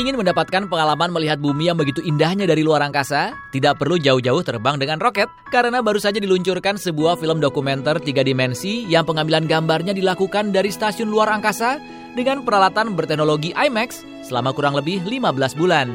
Ingin 0.00 0.16
mendapatkan 0.16 0.64
pengalaman 0.64 1.12
melihat 1.12 1.36
bumi 1.36 1.68
yang 1.68 1.76
begitu 1.76 2.00
indahnya 2.00 2.48
dari 2.48 2.64
luar 2.64 2.80
angkasa? 2.80 3.36
Tidak 3.52 3.76
perlu 3.76 4.00
jauh-jauh 4.00 4.40
terbang 4.40 4.80
dengan 4.80 4.96
roket, 4.96 5.28
karena 5.52 5.84
baru 5.84 6.00
saja 6.00 6.16
diluncurkan 6.16 6.80
sebuah 6.80 7.20
film 7.20 7.36
dokumenter 7.36 8.00
tiga 8.00 8.24
dimensi 8.24 8.88
yang 8.88 9.04
pengambilan 9.04 9.44
gambarnya 9.44 9.92
dilakukan 9.92 10.56
dari 10.56 10.72
stasiun 10.72 11.12
luar 11.12 11.28
angkasa 11.28 11.76
dengan 12.16 12.40
peralatan 12.48 12.96
berteknologi 12.96 13.52
IMAX 13.52 14.00
selama 14.24 14.56
kurang 14.56 14.72
lebih 14.72 15.04
15 15.04 15.60
bulan. 15.60 15.92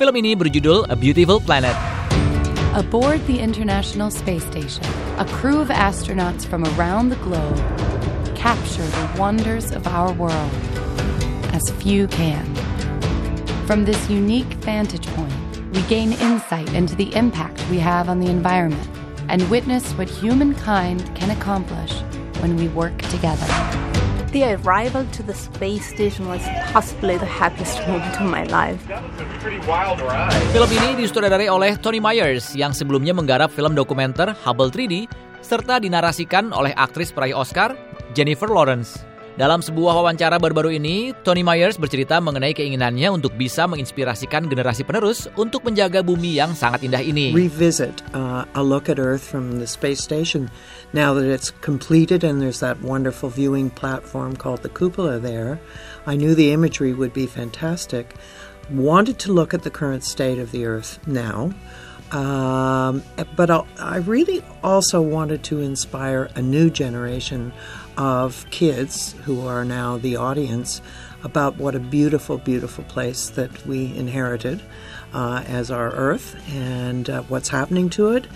Film 0.00 0.14
ini 0.24 0.32
berjudul 0.32 0.88
A 0.88 0.96
Beautiful 0.96 1.36
Planet. 1.36 1.76
Aboard 2.72 3.20
the 3.28 3.44
International 3.44 4.08
Space 4.08 4.48
Station, 4.48 4.88
a 5.20 5.28
crew 5.36 5.60
of 5.60 5.68
astronauts 5.68 6.48
from 6.48 6.64
around 6.80 7.12
the 7.12 7.20
globe 7.20 7.60
capture 8.32 8.88
the 8.88 9.20
wonders 9.20 9.68
of 9.68 9.84
our 9.92 10.16
world 10.16 10.48
as 11.52 11.68
few 11.84 12.08
can. 12.08 12.48
From 13.64 13.88
this 13.88 13.96
unique 14.12 14.60
vantage 14.60 15.08
point, 15.16 15.32
we 15.72 15.80
gain 15.88 16.12
insight 16.20 16.68
into 16.76 16.92
the 17.00 17.08
impact 17.16 17.64
we 17.72 17.80
have 17.80 18.12
on 18.12 18.20
the 18.20 18.28
environment 18.28 18.84
and 19.32 19.40
witness 19.48 19.88
what 19.96 20.04
humankind 20.04 21.00
can 21.16 21.32
accomplish 21.32 21.96
when 22.44 22.60
we 22.60 22.68
work 22.76 22.92
together. 23.08 23.48
The 24.36 24.60
arrival 24.60 25.08
to 25.16 25.24
the 25.24 25.32
space 25.32 25.88
station 25.88 26.28
was 26.28 26.44
possibly 26.76 27.16
the 27.16 27.24
happiest 27.24 27.80
moment 27.88 28.12
of 28.20 28.28
my 28.28 28.44
life. 28.52 28.84
Film 30.52 30.68
ini 30.68 31.00
disutradarai 31.00 31.48
oleh 31.48 31.80
Tony 31.80 32.04
Myers 32.04 32.52
yang 32.52 32.76
sebelumnya 32.76 33.16
menggarap 33.16 33.48
film 33.48 33.72
dokumenter 33.72 34.36
Hubble 34.44 34.68
3D 34.68 35.08
serta 35.40 35.80
dinarasikan 35.80 36.52
oleh 36.52 36.76
aktris 36.76 37.16
peraih 37.16 37.32
Oscar 37.32 37.72
Jennifer 38.12 38.52
Lawrence. 38.52 39.13
Dalam 39.34 39.58
sebuah 39.58 39.98
wawancara 39.98 40.38
baru-baru 40.38 40.78
ini, 40.78 41.10
Tony 41.26 41.42
Myers 41.42 41.74
bercerita 41.74 42.22
mengenai 42.22 42.54
keinginannya 42.54 43.10
untuk 43.10 43.34
bisa 43.34 43.66
menginspirasikan 43.66 44.46
generasi 44.46 44.86
penerus 44.86 45.26
untuk 45.34 45.66
menjaga 45.66 46.06
bumi 46.06 46.38
yang 46.38 46.54
sangat 46.54 46.86
indah 46.86 47.02
ini. 47.02 47.34
Revisit 47.34 47.98
uh, 48.14 48.46
a 48.54 48.62
look 48.62 48.86
at 48.86 49.02
Earth 49.02 49.26
from 49.26 49.58
the 49.58 49.66
space 49.66 49.98
station 49.98 50.54
now 50.94 51.10
that 51.18 51.26
it's 51.26 51.50
completed 51.66 52.22
and 52.22 52.38
there's 52.38 52.62
that 52.62 52.78
wonderful 52.78 53.26
viewing 53.26 53.74
platform 53.74 54.38
called 54.38 54.62
the 54.62 54.70
cupola 54.70 55.18
there. 55.18 55.58
I 56.06 56.14
knew 56.14 56.38
the 56.38 56.54
imagery 56.54 56.94
would 56.94 57.10
be 57.10 57.26
fantastic. 57.26 58.14
Wanted 58.70 59.18
to 59.26 59.34
look 59.34 59.50
at 59.50 59.66
the 59.66 59.74
current 59.74 60.06
state 60.06 60.38
of 60.38 60.54
the 60.54 60.62
Earth 60.62 61.02
now. 61.10 61.50
Um, 62.14 63.02
but 63.34 63.50
I 63.50 63.98
really 64.06 64.46
also 64.62 65.02
wanted 65.02 65.42
to 65.50 65.58
inspire 65.58 66.30
a 66.38 66.42
new 66.42 66.70
generation 66.70 67.50
of 67.96 68.48
kids 68.50 69.14
who 69.24 69.46
are 69.46 69.64
now 69.64 69.98
the 69.98 70.16
audience 70.16 70.80
about 71.24 71.56
what 71.56 71.74
a 71.74 71.80
beautiful, 71.80 72.38
beautiful 72.38 72.84
place 72.84 73.30
that 73.30 73.66
we 73.66 73.96
inherited 73.96 74.60
uh, 75.12 75.42
as 75.46 75.70
our 75.70 75.90
Earth 75.92 76.36
and 76.54 77.08
uh, 77.08 77.22
what's 77.22 77.48
happening 77.48 77.88
to 77.90 78.10
it, 78.10 78.26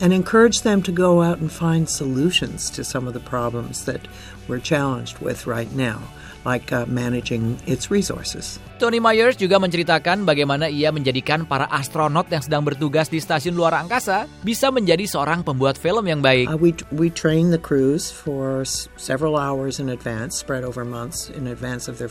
and 0.00 0.12
encourage 0.12 0.62
them 0.62 0.82
to 0.82 0.92
go 0.92 1.22
out 1.22 1.38
and 1.38 1.52
find 1.52 1.88
solutions 1.88 2.70
to 2.70 2.84
some 2.84 3.06
of 3.06 3.14
the 3.14 3.20
problems 3.20 3.84
that 3.84 4.08
we're 4.48 4.58
challenged 4.58 5.18
with 5.18 5.46
right 5.46 5.72
now. 5.72 6.02
like 6.48 6.70
uh, 6.72 6.86
managing 6.86 7.58
its 7.66 7.90
resources. 7.90 8.56
Tony 8.78 9.02
Myers 9.02 9.34
juga 9.34 9.58
menceritakan 9.58 10.22
bagaimana 10.22 10.70
ia 10.70 10.94
menjadikan 10.94 11.42
para 11.42 11.66
astronot 11.66 12.30
yang 12.30 12.40
sedang 12.40 12.62
bertugas 12.62 13.10
di 13.10 13.18
stasiun 13.18 13.58
luar 13.58 13.74
angkasa 13.74 14.30
bisa 14.46 14.70
menjadi 14.70 15.02
seorang 15.04 15.42
pembuat 15.42 15.74
film 15.74 16.06
yang 16.06 16.22
baik. 16.22 16.46
Uh, 16.46 16.54
we 16.54 16.70
we 16.94 17.10
train 17.10 17.50
the 17.50 17.58
crews 17.58 18.08
for 18.14 18.62
several 18.94 19.34
hours 19.34 19.82
in 19.82 19.90
advance, 19.90 20.38
spread 20.38 20.62
over 20.62 20.86
months 20.86 21.26
in 21.26 21.50
advance 21.50 21.90
of 21.90 21.98
their 21.98 22.10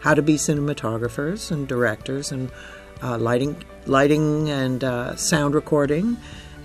how 0.00 0.12
to 0.14 0.22
be 0.22 0.34
cinematographers 0.34 1.50
and 1.50 1.68
directors 1.68 2.32
and 2.32 2.50
uh, 3.02 3.16
lighting 3.16 3.56
lighting 3.86 4.50
and 4.50 4.84
uh, 4.84 5.16
sound 5.16 5.54
recording 5.54 6.16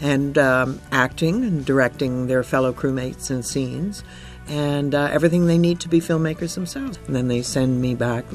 and 0.01 0.37
um, 0.37 0.79
acting 0.91 1.43
and 1.43 1.63
directing 1.63 2.27
their 2.27 2.43
fellow 2.43 2.73
crewmates 2.73 3.31
in 3.31 3.43
scenes 3.43 4.03
and 4.47 4.93
uh, 4.93 5.09
everything 5.11 5.47
they 5.47 5.57
need 5.57 5.79
to 5.79 5.89
be 5.89 5.99
filmmakers 5.99 6.53
themselves. 6.55 6.99
And 7.07 7.15
then 7.15 7.27
they 7.27 7.41
send 7.41 7.81
me 7.81 7.95
back 7.95 8.25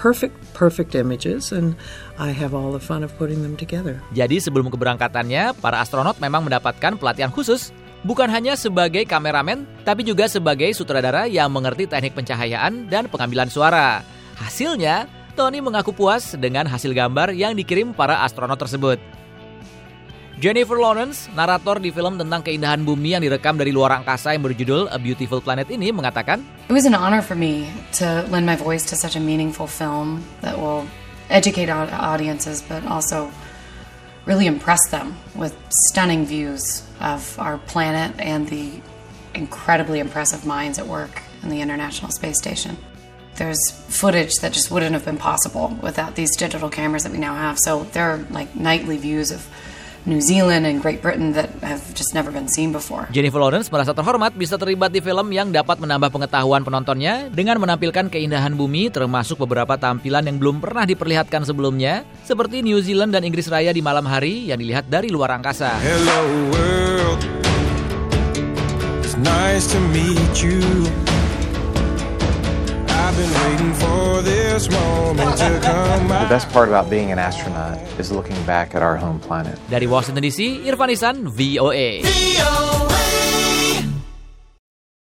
perfect 0.00 0.32
perfect 0.56 0.96
images 0.96 1.52
and 1.52 1.76
I 2.16 2.32
have 2.32 2.54
all 2.56 2.72
the 2.72 2.80
fun 2.80 3.04
of 3.04 3.12
putting 3.20 3.42
them 3.44 3.56
together. 3.60 4.00
Jadi 4.16 4.40
sebelum 4.40 4.72
keberangkatannya, 4.72 5.60
para 5.60 5.84
astronot 5.84 6.16
memang 6.16 6.48
mendapatkan 6.48 6.96
pelatihan 6.96 7.28
khusus 7.28 7.74
bukan 8.04 8.28
hanya 8.32 8.56
sebagai 8.56 9.04
kameramen, 9.04 9.64
tapi 9.84 10.06
juga 10.06 10.28
sebagai 10.28 10.70
sutradara 10.72 11.26
yang 11.28 11.48
mengerti 11.52 11.84
teknik 11.88 12.16
pencahayaan 12.16 12.88
dan 12.88 13.08
pengambilan 13.08 13.48
suara. 13.52 14.04
Hasilnya, 14.40 15.08
Tony 15.36 15.60
mengaku 15.60 15.92
puas 15.94 16.36
dengan 16.36 16.68
hasil 16.68 16.92
gambar 16.92 17.32
yang 17.36 17.56
dikirim 17.56 17.92
para 17.96 18.24
astronot 18.24 18.58
tersebut. 18.60 19.00
Jennifer 20.40 20.80
Lawrence, 20.80 21.28
narator 21.36 21.76
di 21.76 21.92
film 21.92 22.16
tentang 22.16 22.40
keindahan 22.40 22.80
bumi 22.80 23.12
yang 23.12 23.20
direkam 23.20 23.60
dari 23.60 23.76
luar 23.76 24.00
angkasa 24.00 24.32
yang 24.32 24.40
berjudul 24.40 24.88
A 24.88 24.96
Beautiful 24.96 25.44
Planet 25.44 25.68
ini 25.68 25.92
mengatakan, 25.92 26.40
It 26.64 26.72
was 26.72 26.88
an 26.88 26.96
honor 26.96 27.20
for 27.20 27.36
me 27.36 27.68
to 28.00 28.24
lend 28.32 28.48
my 28.48 28.56
voice 28.56 28.88
to 28.88 28.96
such 28.96 29.20
a 29.20 29.22
meaningful 29.22 29.68
film 29.68 30.24
that 30.40 30.56
will 30.56 30.88
educate 31.28 31.68
audiences 31.68 32.64
but 32.64 32.80
also 32.88 33.28
really 34.24 34.48
impress 34.48 34.80
them 34.88 35.12
with 35.36 35.52
stunning 35.92 36.24
views 36.24 36.88
of 37.00 37.38
our 37.38 37.58
planet 37.58 38.12
and 38.18 38.48
the 38.48 38.80
incredibly 39.34 39.98
impressive 39.98 40.46
minds 40.46 40.78
at 40.78 40.86
work 40.86 41.22
in 41.42 41.48
the 41.48 41.60
International 41.60 42.10
Space 42.10 42.38
Station. 42.38 42.76
There's 43.36 43.60
footage 43.88 44.36
that 44.44 44.52
just 44.52 44.70
wouldn't 44.70 44.92
have 44.92 45.04
been 45.04 45.16
possible 45.16 45.72
without 45.80 46.14
these 46.14 46.36
digital 46.36 46.68
cameras 46.68 47.04
that 47.04 47.12
we 47.12 47.18
now 47.18 47.34
have. 47.34 47.58
So 47.58 47.88
there 47.96 48.04
are 48.04 48.18
like 48.28 48.52
nightly 48.52 49.00
views 49.00 49.32
of 49.32 49.48
New 50.08 50.20
Zealand 50.20 50.64
and 50.64 50.80
Great 50.80 51.04
Britain 51.04 51.36
that 51.36 51.52
have 51.60 51.84
just 51.92 52.16
never 52.16 52.32
been 52.32 52.48
seen 52.48 52.72
before. 52.72 53.08
Jennifer 53.12 53.36
Lawrence 53.36 53.68
merasa 53.68 53.92
terhormat 53.92 54.32
bisa 54.32 54.56
terlibat 54.56 54.88
di 54.92 55.00
film 55.04 55.28
yang 55.28 55.52
dapat 55.52 55.76
menambah 55.76 56.08
pengetahuan 56.08 56.64
penontonnya 56.64 57.28
dengan 57.28 57.60
menampilkan 57.60 58.08
keindahan 58.08 58.56
bumi 58.56 58.88
termasuk 58.88 59.36
beberapa 59.44 59.76
tampilan 59.76 60.24
yang 60.24 60.40
belum 60.40 60.56
pernah 60.60 60.88
diperlihatkan 60.88 61.44
sebelumnya 61.44 62.08
seperti 62.24 62.64
New 62.64 62.80
Zealand 62.80 63.12
dan 63.12 63.28
Inggris 63.28 63.52
Raya 63.52 63.76
di 63.76 63.84
malam 63.84 64.08
hari 64.08 64.48
yang 64.48 64.56
dilihat 64.56 64.88
dari 64.88 65.12
luar 65.12 65.36
angkasa. 65.36 65.76
Hello 65.84 66.20
world. 66.48 66.89
It's 69.20 69.28
nice 69.28 69.66
to 69.72 69.80
meet 69.92 70.42
you. 70.42 70.60
The 75.10 76.26
best 76.28 76.48
part 76.50 76.68
about 76.68 76.88
being 76.88 77.12
an 77.12 77.18
astronaut 77.18 77.76
is 77.98 78.10
looking 78.10 78.40
back 78.46 78.74
at 78.74 78.82
our 78.82 78.96
home 78.96 79.20
planet. 79.20 79.58
Dari 79.68 79.86
Washington 79.86 80.24
DC, 80.24 80.64
Irfan 80.64 80.88
Isan, 80.94 81.28
VOA. 81.28 82.00
VOA. 82.00 82.89